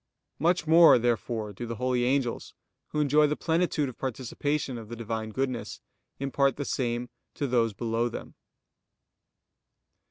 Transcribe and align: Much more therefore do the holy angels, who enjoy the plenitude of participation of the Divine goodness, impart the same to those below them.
Much 0.39 0.65
more 0.65 0.97
therefore 0.97 1.53
do 1.53 1.67
the 1.67 1.75
holy 1.75 2.05
angels, 2.05 2.55
who 2.87 2.99
enjoy 2.99 3.27
the 3.27 3.35
plenitude 3.35 3.87
of 3.87 3.99
participation 3.99 4.79
of 4.79 4.89
the 4.89 4.95
Divine 4.95 5.29
goodness, 5.29 5.79
impart 6.17 6.55
the 6.55 6.65
same 6.65 7.07
to 7.35 7.45
those 7.45 7.73
below 7.75 8.09
them. 8.09 8.33